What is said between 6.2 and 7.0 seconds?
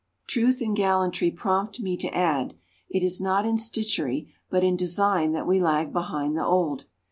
the old.